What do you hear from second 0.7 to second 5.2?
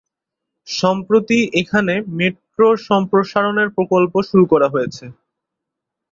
সম্প্রতি এখানে মেট্রো সম্প্রসারণের প্রকল্প শুরু করা হয়েছে।